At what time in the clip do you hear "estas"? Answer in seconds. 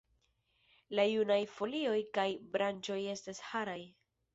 3.17-3.49